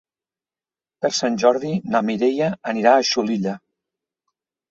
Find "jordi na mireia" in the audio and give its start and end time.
1.43-2.49